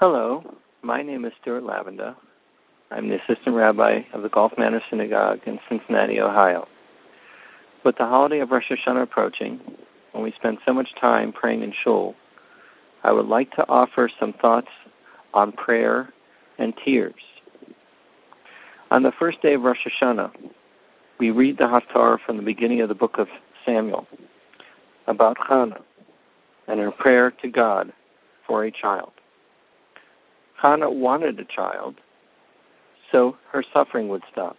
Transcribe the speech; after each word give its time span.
Hello, 0.00 0.44
my 0.80 1.02
name 1.02 1.24
is 1.24 1.32
Stuart 1.40 1.64
Lavenda. 1.64 2.14
I'm 2.92 3.08
the 3.08 3.16
assistant 3.16 3.56
rabbi 3.56 4.02
of 4.12 4.22
the 4.22 4.28
Gulf 4.28 4.52
Manor 4.56 4.80
Synagogue 4.88 5.40
in 5.44 5.58
Cincinnati, 5.68 6.20
Ohio. 6.20 6.68
With 7.84 7.98
the 7.98 8.06
holiday 8.06 8.38
of 8.38 8.52
Rosh 8.52 8.70
Hashanah 8.70 9.02
approaching, 9.02 9.58
and 10.14 10.22
we 10.22 10.32
spend 10.36 10.58
so 10.64 10.72
much 10.72 10.86
time 11.00 11.32
praying 11.32 11.64
in 11.64 11.72
shul, 11.82 12.14
I 13.02 13.10
would 13.10 13.26
like 13.26 13.50
to 13.56 13.68
offer 13.68 14.08
some 14.20 14.34
thoughts 14.34 14.68
on 15.34 15.50
prayer 15.50 16.14
and 16.58 16.74
tears. 16.84 17.20
On 18.92 19.02
the 19.02 19.12
first 19.18 19.42
day 19.42 19.54
of 19.54 19.62
Rosh 19.62 19.84
Hashanah, 19.84 20.30
we 21.18 21.32
read 21.32 21.58
the 21.58 21.64
Haftarah 21.64 22.20
from 22.24 22.36
the 22.36 22.44
beginning 22.44 22.82
of 22.82 22.88
the 22.88 22.94
book 22.94 23.18
of 23.18 23.26
Samuel 23.66 24.06
about 25.08 25.38
Hannah 25.44 25.80
and 26.68 26.78
her 26.78 26.92
prayer 26.92 27.32
to 27.42 27.48
God 27.48 27.92
for 28.46 28.64
a 28.64 28.70
child. 28.70 29.10
Hannah 30.60 30.90
wanted 30.90 31.38
a 31.38 31.44
child, 31.44 31.96
so 33.12 33.36
her 33.52 33.62
suffering 33.72 34.08
would 34.08 34.22
stop. 34.30 34.56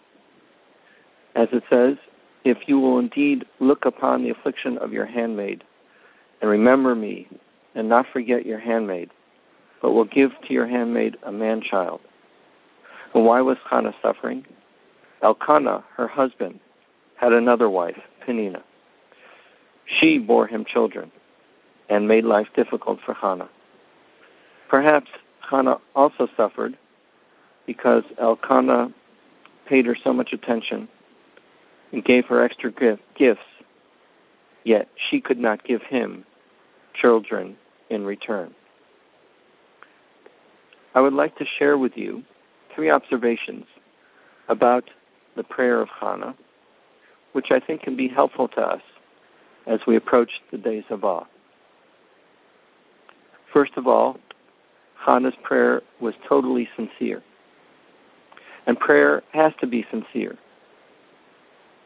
As 1.35 1.49
it 1.51 1.63
says, 1.69 1.97
if 2.45 2.57
you 2.67 2.79
will 2.79 2.99
indeed 2.99 3.45
look 3.59 3.85
upon 3.85 4.23
the 4.23 4.29
affliction 4.29 4.77
of 4.77 4.93
your 4.93 5.05
handmaid, 5.05 5.63
and 6.41 6.49
remember 6.49 6.95
me, 6.95 7.27
and 7.75 7.89
not 7.89 8.05
forget 8.13 8.45
your 8.45 8.59
handmaid, 8.59 9.09
but 9.81 9.91
will 9.91 10.05
give 10.05 10.31
to 10.47 10.53
your 10.53 10.67
handmaid 10.67 11.17
a 11.23 11.31
man 11.33 11.61
child. 11.61 11.99
And 13.13 13.25
why 13.25 13.41
was 13.41 13.57
Hannah 13.69 13.93
suffering? 14.01 14.45
Elkanah, 15.21 15.83
her 15.97 16.07
husband, 16.07 16.61
had 17.17 17.33
another 17.33 17.69
wife, 17.69 17.99
Penina. 18.25 18.61
She 19.99 20.17
bore 20.17 20.47
him 20.47 20.63
children 20.63 21.11
and 21.89 22.07
made 22.07 22.23
life 22.23 22.47
difficult 22.55 22.99
for 23.05 23.13
Hannah. 23.13 23.49
Perhaps 24.69 25.09
Elkanah 25.51 25.79
also 25.95 26.27
suffered 26.37 26.77
because 27.65 28.03
Elkanah 28.19 28.91
paid 29.67 29.85
her 29.85 29.97
so 30.03 30.13
much 30.13 30.31
attention 30.33 30.87
and 31.91 32.03
gave 32.03 32.25
her 32.25 32.43
extra 32.43 32.71
gifts, 33.17 33.41
yet 34.63 34.87
she 35.09 35.19
could 35.19 35.39
not 35.39 35.63
give 35.63 35.81
him 35.81 36.23
children 36.93 37.55
in 37.89 38.05
return. 38.05 38.53
I 40.93 41.01
would 41.01 41.13
like 41.13 41.35
to 41.37 41.45
share 41.57 41.77
with 41.77 41.93
you 41.95 42.23
three 42.75 42.89
observations 42.89 43.65
about 44.49 44.89
the 45.35 45.43
prayer 45.43 45.81
of 45.81 45.89
Hannah, 45.89 46.35
which 47.33 47.47
I 47.51 47.59
think 47.59 47.81
can 47.81 47.95
be 47.95 48.07
helpful 48.07 48.47
to 48.49 48.61
us 48.61 48.81
as 49.65 49.79
we 49.87 49.95
approach 49.95 50.41
the 50.51 50.57
days 50.57 50.83
of 50.89 51.03
awe. 51.03 51.25
First 53.51 53.73
of 53.77 53.87
all, 53.87 54.19
Hannah's 55.05 55.33
prayer 55.43 55.81
was 55.99 56.13
totally 56.27 56.67
sincere. 56.75 57.23
And 58.67 58.79
prayer 58.79 59.23
has 59.33 59.53
to 59.61 59.67
be 59.67 59.85
sincere, 59.89 60.37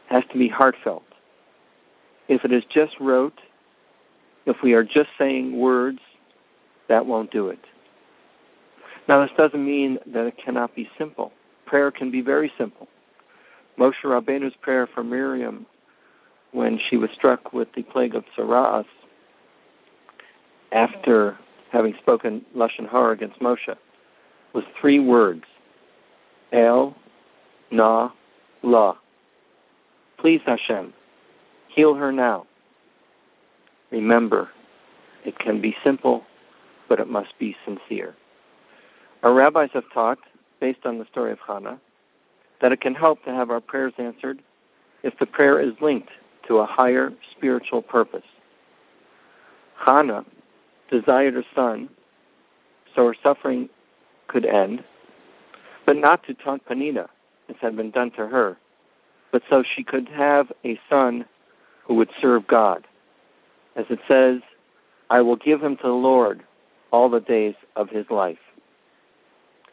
has 0.08 0.24
to 0.32 0.38
be 0.38 0.48
heartfelt. 0.48 1.04
If 2.28 2.44
it 2.44 2.52
is 2.52 2.64
just 2.72 2.94
rote, 3.00 3.40
if 4.46 4.56
we 4.62 4.74
are 4.74 4.84
just 4.84 5.08
saying 5.18 5.58
words, 5.58 6.00
that 6.88 7.06
won't 7.06 7.30
do 7.30 7.48
it. 7.48 7.60
Now, 9.08 9.22
this 9.22 9.30
doesn't 9.36 9.64
mean 9.64 9.98
that 10.06 10.26
it 10.26 10.34
cannot 10.42 10.74
be 10.74 10.88
simple. 10.98 11.32
Prayer 11.66 11.90
can 11.90 12.10
be 12.10 12.20
very 12.20 12.52
simple. 12.58 12.88
Moshe 13.78 14.02
Rabbeinu's 14.04 14.54
prayer 14.60 14.86
for 14.92 15.02
Miriam 15.02 15.66
when 16.52 16.78
she 16.88 16.96
was 16.96 17.10
struck 17.14 17.52
with 17.52 17.68
the 17.74 17.82
plague 17.82 18.14
of 18.14 18.24
Tzara'as 18.36 18.86
after 20.72 21.38
having 21.74 21.94
spoken 22.00 22.44
lashon 22.56 22.88
hara 22.88 23.12
against 23.12 23.40
Moshe, 23.40 23.76
was 24.54 24.64
three 24.80 25.00
words: 25.00 25.44
El, 26.52 26.96
Na, 27.70 28.10
La. 28.62 28.96
Please, 30.18 30.40
Hashem, 30.46 30.94
heal 31.68 31.94
her 31.94 32.12
now. 32.12 32.46
Remember, 33.90 34.48
it 35.24 35.38
can 35.38 35.60
be 35.60 35.76
simple, 35.84 36.24
but 36.88 37.00
it 37.00 37.08
must 37.08 37.38
be 37.38 37.56
sincere. 37.64 38.14
Our 39.22 39.34
rabbis 39.34 39.70
have 39.74 39.84
taught, 39.92 40.18
based 40.60 40.86
on 40.86 40.98
the 40.98 41.06
story 41.10 41.32
of 41.32 41.38
Hannah, 41.46 41.80
that 42.60 42.72
it 42.72 42.80
can 42.80 42.94
help 42.94 43.22
to 43.24 43.30
have 43.30 43.50
our 43.50 43.60
prayers 43.60 43.92
answered 43.98 44.40
if 45.02 45.18
the 45.18 45.26
prayer 45.26 45.60
is 45.60 45.74
linked 45.80 46.10
to 46.48 46.58
a 46.58 46.66
higher 46.66 47.12
spiritual 47.36 47.82
purpose. 47.82 48.24
Hannah 49.76 50.24
desired 50.90 51.36
a 51.36 51.42
son 51.54 51.88
so 52.94 53.06
her 53.06 53.16
suffering 53.22 53.68
could 54.28 54.44
end, 54.44 54.84
but 55.86 55.96
not 55.96 56.24
to 56.24 56.34
taunt 56.34 56.66
Penina, 56.66 57.08
as 57.48 57.56
had 57.60 57.76
been 57.76 57.90
done 57.90 58.10
to 58.12 58.26
her, 58.26 58.56
but 59.32 59.42
so 59.50 59.62
she 59.62 59.82
could 59.82 60.08
have 60.08 60.52
a 60.64 60.78
son 60.88 61.24
who 61.84 61.94
would 61.94 62.10
serve 62.20 62.46
God. 62.46 62.86
As 63.76 63.86
it 63.90 63.98
says, 64.06 64.40
I 65.10 65.20
will 65.20 65.36
give 65.36 65.62
him 65.62 65.76
to 65.76 65.82
the 65.82 65.88
Lord 65.88 66.42
all 66.92 67.08
the 67.08 67.20
days 67.20 67.54
of 67.76 67.88
his 67.90 68.06
life. 68.10 68.38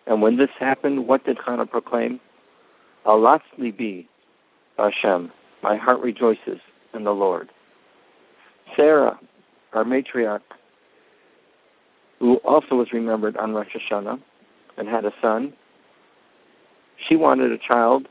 And 0.07 0.21
when 0.21 0.37
this 0.37 0.49
happened, 0.59 1.07
what 1.07 1.25
did 1.25 1.37
Hannah 1.45 1.67
proclaim? 1.67 2.19
Alatz 3.05 3.43
libi, 3.59 4.07
Hashem, 4.77 5.31
my 5.61 5.77
heart 5.77 6.01
rejoices 6.01 6.59
in 6.93 7.03
the 7.03 7.13
Lord. 7.13 7.49
Sarah, 8.75 9.19
our 9.73 9.83
matriarch, 9.83 10.41
who 12.21 12.35
also 12.45 12.75
was 12.75 12.93
remembered 12.93 13.35
on 13.35 13.51
Rosh 13.51 13.75
Hashanah 13.75 14.21
and 14.77 14.87
had 14.87 15.05
a 15.05 15.11
son. 15.19 15.53
She 17.09 17.15
wanted 17.15 17.51
a 17.51 17.57
child, 17.57 18.07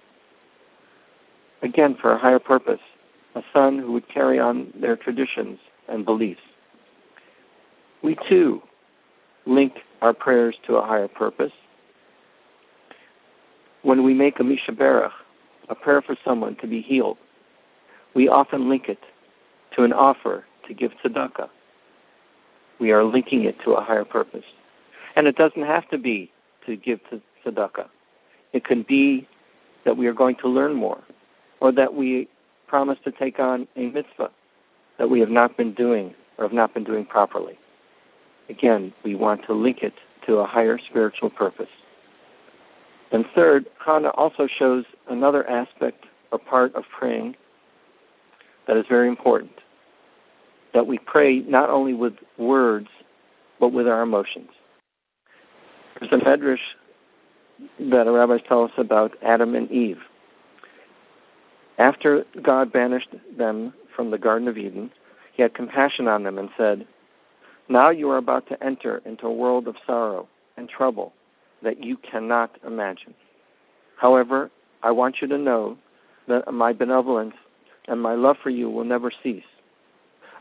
again 1.62 1.96
for 1.98 2.12
a 2.12 2.18
higher 2.18 2.40
purpose, 2.40 2.80
a 3.36 3.42
son 3.52 3.78
who 3.78 3.92
would 3.92 4.08
carry 4.08 4.40
on 4.40 4.72
their 4.78 4.96
traditions 4.96 5.60
and 5.88 6.04
beliefs. 6.04 6.40
We 8.02 8.16
too 8.28 8.60
link 9.46 9.74
our 10.02 10.12
prayers 10.12 10.56
to 10.66 10.74
a 10.74 10.84
higher 10.84 11.06
purpose. 11.06 11.52
When 13.82 14.02
we 14.02 14.12
make 14.12 14.40
a 14.40 14.44
Mi 14.44 14.60
Sheberach, 14.66 15.12
a 15.68 15.76
prayer 15.76 16.02
for 16.02 16.16
someone 16.24 16.56
to 16.56 16.66
be 16.66 16.82
healed, 16.82 17.16
we 18.16 18.28
often 18.28 18.68
link 18.68 18.88
it 18.88 18.98
to 19.76 19.84
an 19.84 19.92
offer 19.92 20.44
to 20.66 20.74
give 20.74 20.90
tzedakah 21.04 21.48
we 22.80 22.90
are 22.92 23.04
linking 23.04 23.44
it 23.44 23.56
to 23.64 23.72
a 23.72 23.84
higher 23.84 24.04
purpose. 24.04 24.44
And 25.14 25.26
it 25.26 25.36
doesn't 25.36 25.62
have 25.62 25.88
to 25.90 25.98
be 25.98 26.32
to 26.66 26.76
give 26.76 27.00
to 27.10 27.20
tzedakah. 27.44 27.88
It 28.52 28.64
can 28.64 28.82
be 28.82 29.28
that 29.84 29.96
we 29.96 30.06
are 30.06 30.12
going 30.12 30.36
to 30.36 30.48
learn 30.48 30.74
more, 30.74 31.02
or 31.60 31.72
that 31.72 31.94
we 31.94 32.28
promise 32.66 32.98
to 33.04 33.12
take 33.12 33.38
on 33.38 33.66
a 33.76 33.86
mitzvah 33.86 34.30
that 34.98 35.10
we 35.10 35.20
have 35.20 35.30
not 35.30 35.56
been 35.56 35.72
doing 35.72 36.14
or 36.38 36.44
have 36.44 36.52
not 36.52 36.74
been 36.74 36.84
doing 36.84 37.04
properly. 37.04 37.58
Again, 38.48 38.92
we 39.04 39.14
want 39.14 39.44
to 39.46 39.54
link 39.54 39.78
it 39.82 39.94
to 40.26 40.36
a 40.36 40.46
higher 40.46 40.78
spiritual 40.78 41.30
purpose. 41.30 41.68
And 43.10 43.24
third, 43.34 43.66
Hannah 43.84 44.10
also 44.10 44.46
shows 44.46 44.84
another 45.08 45.48
aspect 45.48 46.04
or 46.30 46.38
part 46.38 46.74
of 46.74 46.84
praying 46.96 47.36
that 48.66 48.76
is 48.76 48.84
very 48.88 49.08
important 49.08 49.52
that 50.74 50.86
we 50.86 50.98
pray 50.98 51.40
not 51.40 51.70
only 51.70 51.94
with 51.94 52.14
words, 52.38 52.88
but 53.58 53.72
with 53.72 53.86
our 53.86 54.02
emotions. 54.02 54.50
There's 55.98 56.12
a 56.12 56.24
medrash 56.24 56.58
that 57.78 58.04
the 58.04 58.10
rabbis 58.10 58.40
tell 58.48 58.64
us 58.64 58.70
about 58.78 59.16
Adam 59.22 59.54
and 59.54 59.70
Eve. 59.70 59.98
After 61.78 62.24
God 62.42 62.72
banished 62.72 63.14
them 63.36 63.72
from 63.94 64.10
the 64.10 64.18
Garden 64.18 64.48
of 64.48 64.58
Eden, 64.58 64.90
he 65.32 65.42
had 65.42 65.54
compassion 65.54 66.08
on 66.08 66.22
them 66.22 66.38
and 66.38 66.50
said, 66.56 66.86
Now 67.68 67.90
you 67.90 68.10
are 68.10 68.18
about 68.18 68.48
to 68.48 68.62
enter 68.62 69.02
into 69.04 69.26
a 69.26 69.32
world 69.32 69.68
of 69.68 69.76
sorrow 69.86 70.28
and 70.56 70.68
trouble 70.68 71.12
that 71.62 71.82
you 71.82 71.96
cannot 71.96 72.56
imagine. 72.66 73.14
However, 73.96 74.50
I 74.82 74.90
want 74.90 75.16
you 75.20 75.28
to 75.28 75.38
know 75.38 75.76
that 76.28 76.52
my 76.52 76.72
benevolence 76.72 77.34
and 77.88 78.00
my 78.00 78.14
love 78.14 78.36
for 78.42 78.50
you 78.50 78.70
will 78.70 78.84
never 78.84 79.10
cease. 79.22 79.42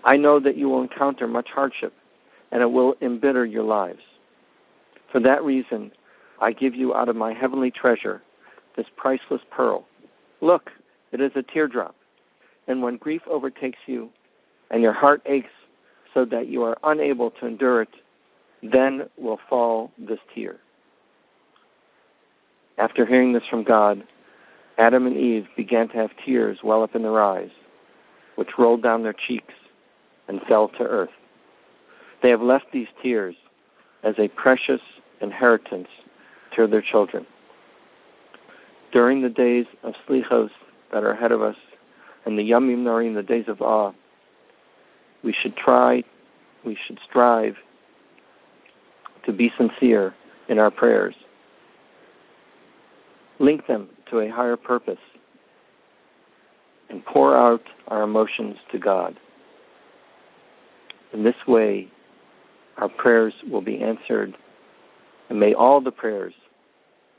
I 0.04 0.18
know 0.18 0.40
that 0.40 0.58
you 0.58 0.70
will 0.70 0.82
encounter 0.82 1.28
much 1.28 1.50
hardship, 1.50 1.94
and 2.52 2.62
it 2.62 2.72
will 2.72 2.96
embitter 3.02 3.46
your 3.46 3.64
lives. 3.64 4.02
For 5.12 5.20
that 5.20 5.44
reason, 5.44 5.92
I 6.40 6.52
give 6.54 6.76
you 6.76 6.94
out 6.96 7.10
of 7.10 7.16
my 7.16 7.34
heavenly 7.34 7.72
treasure 7.72 8.22
this 8.76 8.88
priceless 8.96 9.42
pearl. 9.52 9.86
Look, 10.42 10.72
it 11.12 11.20
is 11.20 11.32
a 11.36 11.44
teardrop. 11.44 11.96
And 12.68 12.82
when 12.82 12.98
grief 12.98 13.22
overtakes 13.28 13.80
you 13.88 14.10
and 14.70 14.82
your 14.82 14.94
heart 14.94 15.22
aches 15.26 15.50
so 16.14 16.24
that 16.26 16.48
you 16.48 16.64
are 16.64 16.78
unable 16.84 17.32
to 17.32 17.48
endure 17.48 17.82
it, 17.82 17.90
then 18.64 19.10
will 19.18 19.40
fall 19.50 19.92
this 19.98 20.20
tear. 20.34 20.58
After 22.78 23.06
hearing 23.06 23.34
this 23.34 23.44
from 23.50 23.64
God, 23.64 24.04
Adam 24.78 25.06
and 25.08 25.18
Eve 25.18 25.48
began 25.58 25.90
to 25.90 25.98
have 25.98 26.12
tears 26.26 26.60
well 26.64 26.84
up 26.84 26.96
in 26.96 27.02
their 27.02 27.22
eyes, 27.22 27.50
which 28.36 28.58
rolled 28.58 28.82
down 28.82 29.04
their 29.04 29.14
cheeks 29.14 29.54
and 30.30 30.40
fell 30.48 30.70
to 30.70 30.84
earth. 30.84 31.10
They 32.24 32.30
have 32.30 32.42
left 32.42 32.66
these 32.72 32.88
tears 33.04 33.36
as 34.04 34.16
a 34.18 34.30
precious 34.30 34.82
inheritance 35.20 35.90
to 36.56 36.68
their 36.68 36.82
children. 36.82 37.26
During 38.94 39.22
the 39.22 39.30
days 39.30 39.66
of 39.84 39.96
Slichos 40.08 40.52
that 40.94 41.04
are 41.04 41.12
ahead 41.12 41.32
of 41.32 41.42
us, 41.42 41.58
and 42.26 42.38
the 42.38 42.50
Yamim 42.50 42.84
Noraim, 42.84 43.16
the 43.16 43.24
days 43.24 43.46
of 43.48 43.62
awe, 43.62 43.92
we 45.24 45.34
should 45.34 45.58
try, 45.58 46.04
we 46.66 46.78
should 46.88 47.00
strive 47.08 47.56
to 49.26 49.34
be 49.34 49.52
sincere 49.58 50.14
in 50.48 50.60
our 50.60 50.72
prayers. 50.72 51.16
Link 53.40 53.68
them 53.68 53.90
to 54.10 54.20
a 54.20 54.30
higher 54.30 54.58
purpose 54.58 55.00
and 56.90 57.06
pour 57.06 57.38
out 57.38 57.64
our 57.88 58.04
emotions 58.04 58.58
to 58.72 58.80
God. 58.80 59.18
In 61.14 61.24
this 61.24 61.36
way, 61.48 61.88
our 62.78 62.90
prayers 62.90 63.34
will 63.50 63.62
be 63.62 63.82
answered, 63.82 64.36
and 65.30 65.40
may 65.40 65.54
all 65.54 65.82
the 65.82 65.92
prayers 65.92 66.34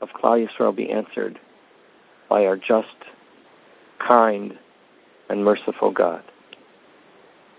of 0.01 0.09
Klal 0.09 0.47
Yisrael 0.47 0.75
be 0.75 0.89
answered 0.89 1.39
by 2.29 2.45
our 2.45 2.57
just, 2.57 2.87
kind, 4.05 4.57
and 5.29 5.43
merciful 5.43 5.91
God. 5.91 6.23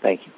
Thank 0.03 0.21
you. 0.27 0.33